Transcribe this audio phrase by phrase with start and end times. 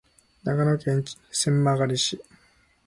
[0.43, 2.19] 長野県千曲市